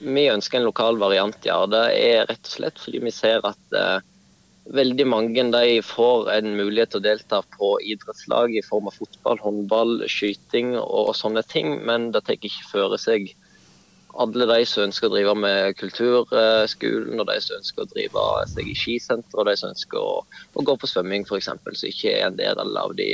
Vi 0.00 0.28
ønsker 0.32 0.60
en 0.60 0.68
lokal 0.70 0.96
variant, 1.00 1.36
ja. 1.44 1.58
Det 1.68 1.82
er 1.92 2.24
rett 2.30 2.46
og 2.46 2.54
slett 2.54 2.80
fordi 2.80 3.02
vi 3.04 3.12
ser 3.12 3.44
at 3.44 3.76
eh, 3.76 3.98
veldig 4.72 5.06
mange 5.08 5.44
de 5.52 5.80
får 5.84 6.30
en 6.38 6.54
mulighet 6.56 6.94
til 6.94 7.02
å 7.02 7.06
delta 7.08 7.42
på 7.56 7.74
idrettslag 7.92 8.56
i 8.56 8.64
form 8.64 8.88
av 8.88 8.96
fotball, 8.96 9.40
håndball, 9.44 9.94
skyting 10.08 10.72
og, 10.78 11.10
og 11.10 11.14
sånne 11.20 11.44
ting, 11.52 11.74
men 11.84 12.10
det 12.14 12.24
tar 12.24 12.38
ikke 12.38 12.70
føre 12.70 13.00
seg 13.00 13.28
alle 14.14 14.46
de 14.48 14.58
som 14.66 14.86
ønsker 14.86 15.08
å 15.08 15.12
drive 15.12 15.34
med 15.38 15.76
kulturskolen, 15.78 17.20
og 17.20 17.26
de 17.28 17.36
som 17.44 17.58
ønsker 17.58 17.84
å 17.84 17.90
drive 17.92 18.24
seg 18.52 18.70
i 18.70 18.76
skisenter, 18.78 19.36
og 19.38 19.48
de 19.48 19.56
som 19.60 19.72
ønsker 19.72 20.00
å, 20.00 20.22
å 20.54 20.64
gå 20.64 20.76
på 20.80 20.90
svømming 20.90 21.26
f.eks., 21.28 21.50
som 21.50 21.90
ikke 21.90 22.14
er 22.14 22.28
en 22.28 22.38
del 22.38 22.58
av 22.58 22.94
de 22.98 23.12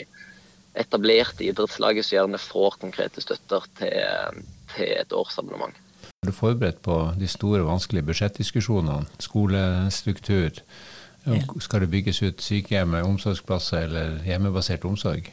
etablerte 0.79 1.47
idrettslaget 1.47 2.07
som 2.07 2.17
gjerne 2.19 2.41
får 2.43 2.79
konkrete 2.83 3.23
støtter 3.23 3.67
til, 3.79 4.43
til 4.75 4.95
et 4.97 5.15
årsabonnement. 5.15 5.77
Er 6.25 6.31
du 6.31 6.37
forberedt 6.37 6.81
på 6.83 6.97
de 7.21 7.29
store, 7.29 7.63
vanskelige 7.67 8.09
budsjettdiskusjonene? 8.11 9.05
Skolestruktur? 9.23 10.63
Skal 11.61 11.85
det 11.85 11.91
bygges 11.93 12.21
ut 12.25 12.43
sykehjem, 12.45 12.97
omsorgsplasser 13.05 13.87
eller 13.87 14.19
hjemmebasert 14.27 14.85
omsorg? 14.89 15.31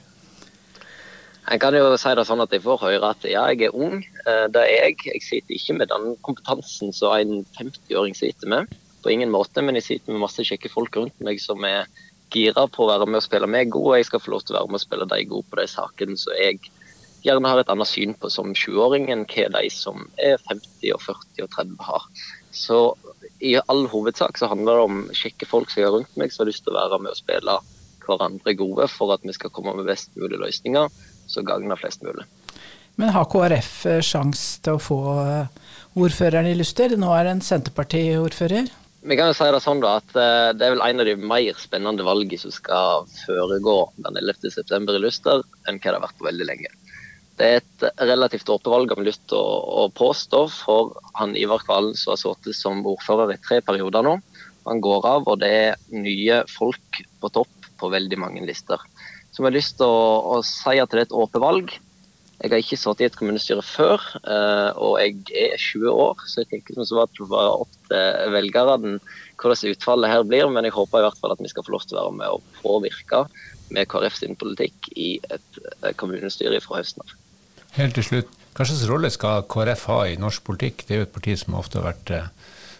Jeg 1.49 1.59
kan 1.63 1.73
jo 1.73 1.95
si 1.97 2.11
det 2.15 2.23
sånn 2.29 2.43
at 2.43 2.51
jeg 2.53 2.61
får 2.61 2.83
høre 2.83 3.09
at 3.15 3.25
ja, 3.25 3.47
jeg 3.49 3.71
er 3.71 3.75
ung. 3.75 4.03
Eh, 4.27 4.45
det 4.53 4.61
er 4.61 4.91
jeg. 4.91 4.97
Jeg 5.09 5.23
sitter 5.25 5.57
ikke 5.57 5.77
med 5.79 5.89
den 5.89 6.13
kompetansen 6.25 6.93
som 6.93 7.15
en 7.17 7.41
50-åring 7.57 8.13
sitter 8.17 8.51
med. 8.51 8.75
På 9.01 9.09
ingen 9.09 9.33
måte, 9.33 9.63
men 9.65 9.79
jeg 9.79 9.87
sitter 9.87 10.13
med 10.13 10.21
masse 10.27 10.45
kjekke 10.45 10.69
folk 10.69 10.99
rundt 10.99 11.17
meg 11.25 11.41
som 11.41 11.65
er 11.65 11.89
gira 12.31 12.67
på 12.69 12.85
å 12.85 12.91
være 12.91 13.07
med 13.09 13.19
og 13.19 13.25
spille 13.25 13.49
meg 13.49 13.71
god, 13.73 13.87
og 13.89 13.97
jeg 13.97 14.07
skal 14.07 14.21
få 14.23 14.35
lov 14.35 14.45
til 14.45 14.55
å 14.55 14.61
være 14.61 14.71
med 14.71 14.79
og 14.79 14.85
spille 14.85 15.07
de 15.09 15.25
gode 15.31 15.49
på 15.49 15.59
de 15.59 15.65
sakene 15.67 16.19
som 16.19 16.37
jeg 16.37 16.61
gjerne 17.25 17.49
har 17.49 17.61
et 17.61 17.71
annet 17.73 17.89
syn 17.89 18.13
på 18.17 18.29
som 18.33 18.53
20-åring 18.55 19.09
enn 19.13 19.25
hva 19.29 19.49
de 19.57 19.67
som 19.73 20.05
er 20.21 20.39
50 20.47 20.93
og 20.95 21.03
40 21.03 21.43
og 21.45 21.51
30 21.57 21.75
har. 21.89 22.07
Så 22.53 22.79
i 23.41 23.55
all 23.61 23.85
hovedsak 23.91 24.39
så 24.39 24.49
handler 24.51 24.77
det 24.77 24.87
om 24.87 25.03
kjekke 25.17 25.49
folk 25.49 25.73
som 25.73 25.83
er 25.83 25.93
rundt 25.97 26.17
meg, 26.21 26.31
som 26.31 26.45
har 26.45 26.51
lyst 26.53 26.65
til 26.65 26.73
å 26.73 26.79
være 26.79 27.01
med 27.01 27.13
og 27.13 27.19
spille 27.19 27.57
hverandre 28.05 28.55
gode 28.57 28.87
for 28.89 29.13
at 29.13 29.25
vi 29.25 29.33
skal 29.35 29.53
komme 29.53 29.75
med 29.77 29.89
best 29.89 30.13
mulig 30.17 30.39
løsninger 30.41 30.89
som 31.31 31.47
gagner 31.47 31.79
flest 31.79 32.03
mulig. 32.05 32.27
Men 32.99 33.13
har 33.15 33.29
KrF 33.31 33.73
sjans 34.03 34.43
til 34.63 34.77
å 34.77 34.83
få 34.83 34.99
eh, 35.23 35.71
ordføreren 35.97 36.49
i 36.51 36.57
Luster? 36.59 36.93
Nå 36.99 37.09
er 37.15 37.25
det 37.25 37.35
en 37.37 37.45
Senterparti-ordfører. 37.45 38.69
Vi 39.01 39.17
kan 39.17 39.31
jo 39.31 39.33
si 39.33 39.47
Det 39.49 39.61
sånn 39.63 39.79
da, 39.81 39.95
at 39.97 40.13
eh, 40.13 40.51
det 40.53 40.67
er 40.67 40.75
vel 40.75 40.83
en 40.85 41.01
av 41.01 41.07
de 41.07 41.15
mer 41.17 41.57
spennende 41.57 42.05
valgene 42.05 42.37
som 42.43 42.53
skal 42.53 43.07
foregå 43.23 43.77
den 44.05 44.19
11.9. 44.21 44.77
i 44.93 45.01
Luster, 45.01 45.41
enn 45.65 45.79
hva 45.79 45.87
det 45.87 45.97
har 45.97 46.05
vært 46.05 46.19
på 46.19 46.27
veldig 46.27 46.47
lenge. 46.51 46.69
Det 47.39 47.47
er 47.47 47.63
et 47.63 48.05
relativt 48.05 48.51
åpent 48.53 48.69
valg, 48.69 48.93
vi 48.99 49.07
lyst 49.07 49.23
til 49.31 49.39
å, 49.39 49.55
å, 49.81 49.87
påstå, 49.97 50.43
for 50.53 50.93
han 51.17 51.33
Ivar 51.39 51.63
Kvalen 51.65 51.95
som 51.97 52.13
har 52.13 52.21
sittet 52.21 52.59
som 52.59 52.83
ordfører 52.85 53.33
i 53.33 53.39
tre 53.41 53.57
perioder 53.65 54.05
nå. 54.05 54.19
Han 54.67 54.83
går 54.85 55.07
av, 55.09 55.25
og 55.25 55.41
det 55.41 55.49
er 55.49 55.79
nye 55.95 56.43
folk 56.51 57.01
på 57.23 57.33
topp 57.33 57.71
på 57.81 57.89
veldig 57.89 58.19
mange 58.21 58.45
lister 58.45 58.77
som 59.41 59.47
har 59.49 59.55
lyst 59.55 59.79
til 59.79 59.89
å, 59.89 60.35
å 60.35 60.43
si 60.45 60.77
at 60.77 60.91
det 60.93 60.99
er 60.99 61.07
et 61.07 61.15
åpent 61.17 61.41
valg. 61.41 61.71
Jeg 62.41 62.51
har 62.51 62.61
ikke 62.61 62.77
sittet 62.77 63.01
i 63.01 63.07
et 63.07 63.15
kommunestyre 63.17 63.63
før, 63.65 64.03
eh, 64.21 64.69
og 64.77 64.99
jeg 65.01 65.15
er 65.33 65.57
20 65.57 65.89
år, 65.89 66.21
så 66.29 66.43
jeg 66.43 66.49
tenker 66.51 66.77
som 66.77 66.85
så 66.85 66.99
at 67.03 67.13
det 67.17 67.25
var 67.29 67.63
opp 67.63 67.73
til 67.89 68.35
velgerne 68.35 68.95
hvordan 69.41 69.73
utfallet 69.73 70.13
her 70.13 70.27
blir. 70.29 70.45
Men 70.53 70.65
jeg 70.65 70.75
håper 70.77 71.01
i 71.01 71.07
hvert 71.07 71.17
fall 71.21 71.33
at 71.33 71.41
vi 71.41 71.49
skal 71.49 71.65
få 71.65 71.73
lov 71.73 71.87
til 71.89 71.97
å 71.97 72.03
være 72.03 72.15
med 72.19 72.37
og 72.37 72.61
påvirke 72.61 73.23
med 73.73 73.89
KrF 73.89 74.19
sin 74.19 74.37
politikk 74.37 74.91
i 74.93 75.09
et 75.33 75.59
kommunestyre 75.97 76.61
fra 76.61 76.83
høsten 76.83 77.01
av. 77.01 77.17
Helt 77.79 77.97
til 77.97 78.05
slutt, 78.05 78.37
hva 78.53 78.67
slags 78.67 78.85
rolle 78.89 79.13
skal 79.13 79.45
KrF 79.49 79.89
ha 79.89 79.99
i 80.11 80.17
norsk 80.21 80.45
politikk? 80.45 80.85
Det 80.85 80.97
er 80.97 81.01
jo 81.01 81.09
et 81.09 81.17
parti 81.17 81.37
som 81.39 81.57
ofte 81.57 81.81
har 81.81 81.89
vært 81.95 82.13
eh, 82.13 82.31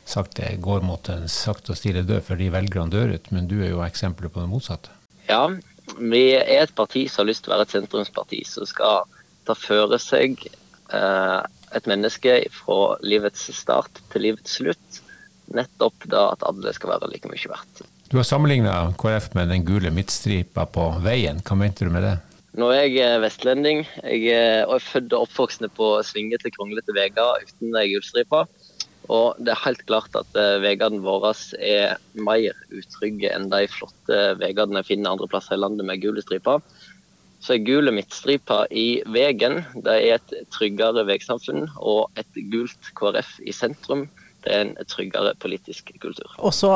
sagt 0.05 0.37
det 0.37 0.55
går 0.61 0.85
mot 0.85 1.09
en 1.09 1.25
sakte 1.31 1.73
og 1.73 1.81
stille 1.81 2.05
død 2.05 2.25
fordi 2.29 2.53
velgerne 2.53 2.93
dør 2.93 3.17
ut, 3.17 3.33
men 3.33 3.49
du 3.49 3.61
er 3.61 3.73
jo 3.73 3.85
eksempelet 3.85 4.33
på 4.33 4.43
det 4.43 4.51
motsatte. 4.51 4.93
Ja, 5.29 5.45
vi 5.97 6.23
er 6.37 6.63
et 6.63 6.75
parti 6.75 7.05
som 7.09 7.23
har 7.23 7.31
lyst 7.31 7.45
til 7.45 7.51
å 7.51 7.55
være 7.55 7.67
et 7.67 7.75
sentrumsparti 7.75 8.41
som 8.47 8.67
skal 8.69 9.07
ta 9.47 9.55
føre 9.57 9.99
seg 10.01 10.37
eh, 10.93 11.39
et 11.75 11.87
menneske 11.89 12.37
fra 12.55 12.97
livets 13.03 13.47
start 13.55 14.03
til 14.13 14.27
livets 14.27 14.59
slutt. 14.59 15.01
Nettopp 15.51 16.07
da 16.11 16.29
at 16.31 16.43
alle 16.47 16.71
skal 16.75 16.93
være 16.93 17.09
like 17.11 17.31
mye 17.31 17.51
verdt. 17.51 17.83
Du 18.11 18.17
har 18.19 18.27
sammenligna 18.27 18.91
KrF 18.99 19.31
med 19.35 19.51
den 19.51 19.63
gule 19.67 19.91
midtstripa 19.95 20.65
på 20.67 20.89
veien. 21.03 21.39
Hva 21.47 21.57
mente 21.59 21.87
du 21.87 21.91
med 21.93 22.03
det? 22.07 22.17
Nå 22.59 22.67
er 22.75 22.89
jeg 22.91 23.19
vestlending 23.23 23.85
jeg 24.03 24.33
er, 24.35 24.65
og 24.65 24.75
er 24.75 24.83
født 24.83 25.13
og 25.15 25.29
oppvokst 25.29 25.63
på 25.77 25.91
svingete, 26.03 26.51
kronglete 26.51 26.95
veier 26.95 27.45
uten 27.45 27.77
gulstripa. 27.93 28.43
Og 29.09 29.39
det 29.41 29.53
er 29.53 29.65
helt 29.65 29.83
klart 29.89 30.13
at 30.17 30.37
uh, 30.37 30.59
veiene 30.61 31.01
våre 31.03 31.33
er 31.57 31.97
mer 32.13 32.57
utrygge 32.69 33.31
enn 33.33 33.49
de 33.51 33.65
flotte 33.71 34.21
veiene 34.41 34.85
finner 34.87 35.15
andre 35.15 35.29
plasser 35.31 35.57
i 35.57 35.61
landet 35.61 35.87
med 35.87 36.03
gule 36.03 36.23
striper. 36.23 36.61
Så 37.41 37.55
er 37.55 37.63
gule 37.65 37.93
midtstriper 37.95 38.67
i 38.69 39.01
veien, 39.09 39.63
det 39.81 39.95
er 39.97 40.19
et 40.19 40.33
tryggere 40.53 41.07
veisamfunn. 41.07 41.65
Og 41.81 42.11
et 42.21 42.41
gult 42.53 42.91
KrF 42.97 43.39
i 43.41 43.55
sentrum, 43.55 44.05
det 44.45 44.53
er 44.53 44.61
en 44.67 44.75
tryggere 44.89 45.33
politisk 45.41 45.89
kultur. 46.01 46.29
Og 46.37 46.53
så 46.53 46.75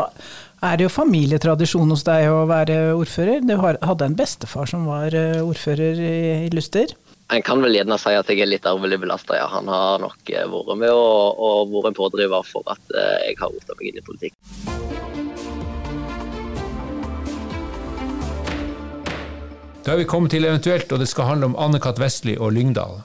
er 0.66 0.78
det 0.78 0.88
jo 0.88 0.94
familietradisjon 0.94 1.94
hos 1.94 2.06
deg 2.08 2.32
å 2.34 2.48
være 2.50 2.80
ordfører. 2.98 3.46
Du 3.46 3.54
hadde 3.62 4.10
en 4.10 4.18
bestefar 4.18 4.70
som 4.70 4.90
var 4.90 5.14
eh, 5.14 5.42
ordfører 5.46 6.02
i 6.02 6.50
Luster. 6.54 6.98
En 7.34 7.42
kan 7.42 7.62
vel 7.62 7.74
gjerne 7.74 7.98
si 7.98 8.12
at 8.14 8.28
jeg 8.30 8.44
er 8.44 8.50
litt 8.52 8.68
arvelig 8.70 9.00
belasta, 9.02 9.40
ja. 9.40 9.48
Han 9.50 9.70
har 9.72 10.04
nok 10.04 10.30
eh, 10.30 10.46
vært 10.46 10.78
med 10.78 10.92
og, 10.94 11.40
og 11.42 11.72
vært 11.74 11.90
en 11.90 11.98
pådriver 11.98 12.46
for 12.46 12.70
at 12.70 12.94
eh, 12.94 13.32
jeg 13.32 13.40
har 13.40 13.50
rota 13.50 13.78
meg 13.80 13.90
inn 13.90 13.98
i 13.98 14.04
politikk. 14.06 14.38
Da 19.86 19.94
er 19.94 20.02
vi 20.02 20.08
kommet 20.10 20.34
til 20.34 20.46
eventuelt, 20.46 20.94
og 20.94 21.02
det 21.02 21.10
skal 21.10 21.32
handle 21.32 21.50
om 21.52 21.60
Anne-Kat. 21.66 21.98
Vestli 22.02 22.38
og 22.38 22.54
Lyngdal. 22.54 23.02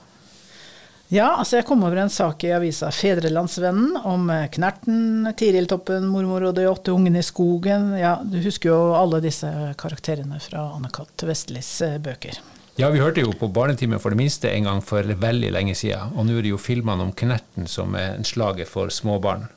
Ja, 1.11 1.33
altså 1.41 1.59
jeg 1.59 1.67
kom 1.67 1.83
over 1.83 1.99
en 2.05 2.13
sak 2.13 2.45
i 2.47 2.53
avisa 2.55 2.93
Fedrelandsvennen 2.95 3.97
om 4.05 4.29
eh, 4.37 4.47
Knerten, 4.53 5.33
Tiriltoppen, 5.33 6.05
mormor 6.13 6.51
og 6.53 6.57
de 6.61 6.69
åtte 6.69 6.93
ungene 6.93 7.25
i 7.25 7.27
skogen. 7.27 7.95
Ja, 7.97 8.19
du 8.21 8.37
husker 8.45 8.75
jo 8.75 8.81
alle 9.01 9.25
disse 9.25 9.49
karakterene 9.81 10.45
fra 10.45 10.69
Anne-Kat. 10.77 11.25
Vestlis 11.25 11.79
bøker. 12.05 12.37
Ja, 12.79 12.89
vi 12.93 13.01
hørte 13.03 13.25
jo 13.25 13.33
på 13.37 13.49
Barnetimen 13.53 14.01
for 14.01 14.15
det 14.15 14.21
minste 14.21 14.51
en 14.53 14.69
gang 14.69 14.83
for 14.85 15.03
veldig 15.03 15.51
lenge 15.53 15.75
siden. 15.79 16.15
Og 16.17 16.27
nå 16.27 16.39
er 16.39 16.47
det 16.47 16.53
jo 16.53 16.61
filmene 16.61 17.09
om 17.09 17.15
Knerten 17.17 17.67
som 17.69 17.97
er 17.99 18.15
en 18.15 18.27
slager 18.27 18.69
for 18.69 18.93
småbarn. 18.95 19.49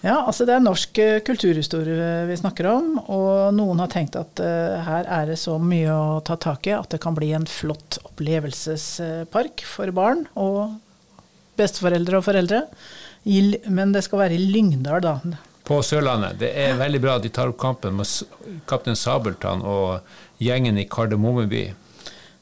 Ja, 0.00 0.22
altså 0.24 0.46
det 0.48 0.54
er 0.54 0.62
norsk 0.64 0.98
eh, 1.02 1.18
kulturhistorie 1.24 2.22
vi 2.30 2.36
snakker 2.40 2.70
om. 2.70 2.94
Og 3.12 3.52
noen 3.52 3.82
har 3.82 3.90
tenkt 3.92 4.16
at 4.16 4.40
uh, 4.40 4.78
her 4.86 5.08
er 5.12 5.28
det 5.28 5.36
så 5.42 5.58
mye 5.60 5.92
å 5.92 6.22
ta 6.24 6.38
tak 6.40 6.70
i 6.70 6.72
at 6.76 6.88
det 6.94 7.02
kan 7.04 7.16
bli 7.16 7.34
en 7.36 7.44
flott 7.48 7.98
opplevelsespark 8.08 9.66
for 9.68 9.92
barn 9.96 10.24
og 10.40 10.78
besteforeldre 11.60 12.20
og 12.20 12.26
foreldre. 12.30 12.64
Men 13.68 13.92
det 13.92 14.06
skal 14.06 14.22
være 14.22 14.38
i 14.38 14.48
Lyngdal, 14.48 15.04
da. 15.04 15.18
På 15.68 15.82
Sørlandet. 15.84 16.40
Det 16.40 16.54
er 16.56 16.80
veldig 16.80 17.02
bra 17.04 17.18
at 17.18 17.26
de 17.26 17.34
tar 17.36 17.52
opp 17.52 17.60
kampen 17.60 18.00
med 18.00 18.08
kaptein 18.70 18.96
Sabeltann 18.96 19.60
og 19.60 20.00
gjengen 20.40 20.80
i 20.80 20.88
Kardemommeby. 20.88 21.66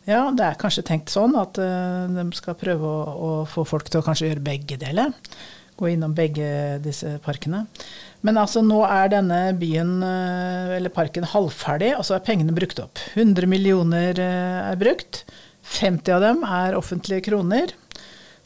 Ja, 0.08 0.30
det 0.32 0.44
er 0.46 0.56
kanskje 0.56 0.86
tenkt 0.88 1.12
sånn 1.12 1.34
at 1.36 1.58
uh, 1.60 2.08
de 2.08 2.24
skal 2.36 2.56
prøve 2.56 2.88
å, 2.88 2.98
å, 3.12 3.30
få 3.48 3.66
folk 3.68 3.90
til 3.92 4.00
å 4.00 4.06
kanskje 4.06 4.30
gjøre 4.30 4.44
begge 4.46 4.78
deler. 4.80 5.12
Gå 5.78 5.90
innom 5.92 6.14
begge 6.16 6.78
disse 6.82 7.18
parkene. 7.22 7.66
Men 8.24 8.40
altså 8.40 8.62
nå 8.64 8.80
er 8.88 9.12
denne 9.12 9.40
byen, 9.60 9.98
uh, 10.00 10.72
eller 10.78 10.94
parken, 10.94 11.28
halvferdig, 11.28 11.92
og 11.98 12.06
så 12.08 12.16
er 12.16 12.24
pengene 12.24 12.56
brukt 12.56 12.80
opp. 12.80 13.02
100 13.20 13.50
millioner 13.52 14.16
uh, 14.16 14.70
er 14.70 14.80
brukt. 14.80 15.26
50 15.76 16.16
av 16.16 16.24
dem 16.24 16.40
er 16.48 16.78
offentlige 16.78 17.26
kroner. 17.28 17.74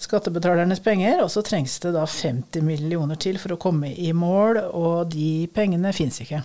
Skattebetalernes 0.02 0.82
penger. 0.82 1.22
Og 1.22 1.30
så 1.30 1.44
trengs 1.46 1.76
det 1.84 1.94
da 1.94 2.08
50 2.10 2.66
millioner 2.66 3.22
til 3.22 3.38
for 3.38 3.54
å 3.54 3.60
komme 3.62 3.92
i 3.94 4.10
mål, 4.10 4.64
og 4.74 5.14
de 5.14 5.46
pengene 5.54 5.94
fins 5.94 6.18
ikke 6.26 6.42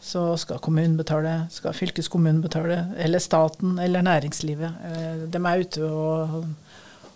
så 0.00 0.36
skal 0.38 0.60
kommunen 0.62 0.96
betale, 0.98 1.48
skal 1.50 1.74
fylkeskommunen 1.74 2.40
betale, 2.42 2.84
eller 2.98 3.22
staten 3.22 3.78
eller 3.82 4.04
næringslivet. 4.06 4.82
Eh, 4.88 5.22
de 5.30 5.42
er 5.42 5.64
ute 5.64 5.84
og, 5.84 6.44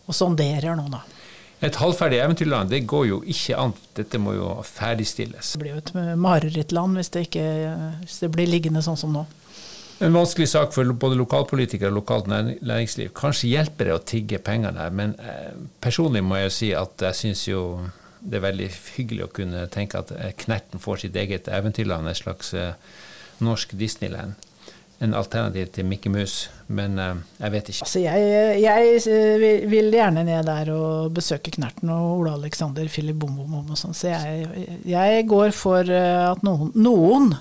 og 0.06 0.16
sonderer 0.16 0.74
nå, 0.78 0.88
da. 0.92 1.02
Et 1.62 1.76
halvferdig 1.78 2.18
eventyrland, 2.18 2.72
det 2.74 2.82
går 2.90 3.04
jo 3.06 3.20
ikke 3.22 3.54
an. 3.54 3.72
Dette 3.94 4.18
må 4.18 4.34
jo 4.34 4.48
ferdigstilles. 4.66 5.52
Det 5.54 5.60
blir 5.62 5.76
jo 5.76 5.82
et 5.84 5.92
marerittland 6.18 6.98
hvis, 6.98 7.12
hvis 7.14 8.18
det 8.24 8.30
blir 8.34 8.50
liggende 8.50 8.82
sånn 8.82 8.98
som 8.98 9.14
nå. 9.14 9.22
En 10.02 10.16
vanskelig 10.16 10.48
sak 10.50 10.72
for 10.74 10.88
både 10.98 11.20
lokalpolitikere 11.20 11.92
og 11.92 12.00
lokalt 12.00 12.26
næringsliv. 12.26 13.12
Kanskje 13.14 13.52
hjelper 13.52 13.86
det 13.86 13.94
å 13.94 14.02
tigge 14.02 14.40
pengene 14.42 14.82
her, 14.82 14.90
men 14.90 15.14
eh, 15.22 15.52
personlig 15.78 16.24
må 16.26 16.40
jeg 16.40 16.54
si 16.56 16.70
at 16.74 17.04
jeg 17.06 17.18
syns 17.20 17.44
jo 17.46 17.62
det 18.22 18.38
er 18.38 18.46
veldig 18.46 18.70
hyggelig 18.96 19.26
å 19.26 19.32
kunne 19.34 19.66
tenke 19.72 20.00
at 20.02 20.12
eh, 20.14 20.30
Knerten 20.44 20.82
får 20.82 21.04
sitt 21.04 21.18
eget 21.18 21.50
eventyrland, 21.50 22.08
et 22.08 22.20
slags 22.20 22.52
uh, 22.54 22.72
norsk 23.42 23.74
Disneyland. 23.78 24.38
En 25.02 25.16
alternativ 25.18 25.72
til 25.74 25.86
Mickey 25.88 26.12
Mouse, 26.14 26.50
men 26.70 26.94
uh, 27.02 27.18
jeg 27.40 27.54
vet 27.56 27.70
ikke. 27.72 27.86
Altså 27.88 28.02
jeg, 28.04 28.60
jeg, 28.62 29.70
vil 29.72 29.90
gjerne 29.90 30.22
ned 30.28 30.46
der 30.46 30.70
og 30.74 31.14
besøke 31.16 31.50
Knerten 31.54 31.90
og 31.90 32.20
Ole 32.20 32.36
Alexander, 32.38 32.86
Philip 32.86 33.18
Bom 33.18 33.40
Bom 33.40 33.72
og 33.74 33.80
sånn, 33.80 33.96
så 33.96 34.12
jeg, 34.14 34.68
jeg, 34.86 35.26
går 35.30 35.56
for 35.56 35.90
at 35.90 36.46
noen, 36.46 36.70
noen 36.78 37.32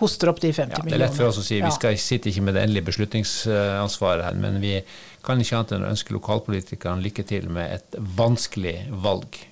hoster 0.00 0.30
opp 0.30 0.38
de 0.40 0.54
50 0.54 0.86
millionene. 0.86 0.86
Ja, 0.86 0.94
det 0.94 0.96
er 0.96 1.06
lett 1.08 1.18
for 1.18 1.28
oss 1.28 1.42
å 1.42 1.44
si. 1.44 1.58
Vi 1.60 1.74
skal 1.74 1.98
sitte 2.00 2.30
ikke 2.30 2.46
med 2.46 2.56
det 2.56 2.62
endelige 2.64 2.88
beslutningsansvaret 2.92 4.30
her, 4.30 4.38
men 4.40 4.62
vi 4.62 4.78
kan 5.26 5.42
ikke 5.42 5.58
annet 5.58 5.74
enn 5.76 5.84
å 5.84 5.90
ønske 5.92 6.14
lokalpolitikerne 6.16 7.04
lykke 7.04 7.26
til 7.28 7.50
med 7.52 7.80
et 7.80 7.98
vanskelig 8.16 8.78
valg. 9.02 9.42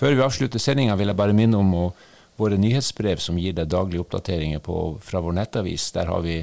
Før 0.00 0.14
vi 0.16 0.22
avslutter 0.24 0.62
sendinga, 0.62 0.94
vil 0.96 1.10
jeg 1.12 1.16
bare 1.18 1.34
minne 1.36 1.58
om 1.60 1.72
våre 2.40 2.56
nyhetsbrev 2.56 3.20
som 3.20 3.36
gir 3.36 3.52
deg 3.52 3.68
daglige 3.68 4.00
oppdateringer 4.00 4.62
på, 4.64 4.76
fra 5.04 5.20
vår 5.20 5.34
nettavis. 5.36 5.90
Der 5.92 6.08
har 6.08 6.22
vi 6.24 6.38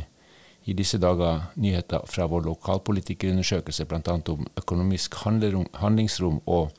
i 0.70 0.76
disse 0.78 1.00
dager 1.02 1.48
nyheter 1.58 2.06
fra 2.06 2.28
vår 2.30 2.46
lokalpolitikerundersøkelse, 2.52 3.88
bl.a. 3.90 4.18
om 4.30 4.46
økonomisk 4.62 5.18
handlingsrom 5.24 6.38
og 6.46 6.70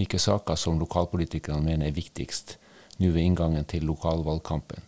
hvilke 0.00 0.16
saker 0.16 0.56
som 0.56 0.80
lokalpolitikerne 0.80 1.60
mener 1.66 1.90
er 1.90 2.00
viktigst 2.00 2.56
nå 3.02 3.12
ved 3.12 3.26
inngangen 3.26 3.68
til 3.68 3.84
lokalvalgkampen. 3.84 4.80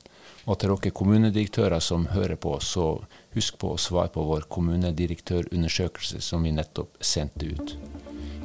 Og 0.48 0.56
til 0.60 0.72
dere 0.72 0.96
kommunedirektører 0.96 1.84
som 1.84 2.08
hører 2.14 2.40
på, 2.40 2.56
så 2.64 2.94
husk 3.36 3.60
på 3.60 3.74
å 3.74 3.80
svare 3.80 4.12
på 4.16 4.24
vår 4.32 4.48
kommunedirektørundersøkelse 4.48 6.24
som 6.24 6.48
vi 6.48 6.56
nettopp 6.56 6.96
sendte 7.04 7.52
ut. 7.52 7.76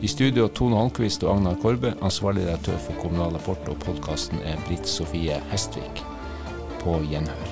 I 0.01 0.07
studio 0.07 0.47
Tone 0.47 0.77
Holmquist 0.79 1.25
og 1.25 1.33
Agnar 1.33 1.57
Korbe, 1.59 1.91
ansvarlig 2.01 2.45
redaktør 2.45 2.77
for 2.85 3.01
Kommunal 3.01 3.35
Rapport, 3.35 3.67
og 3.67 3.81
podkasten 3.83 4.39
er 4.47 4.61
Britt 4.67 4.87
Sofie 4.87 5.41
Hestvik. 5.51 6.03
På 6.79 7.01
gjenhør. 7.03 7.48